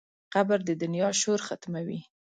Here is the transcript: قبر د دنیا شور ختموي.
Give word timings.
قبر 0.33 0.59
د 0.67 0.69
دنیا 0.81 1.09
شور 1.21 1.39
ختموي. 1.47 1.99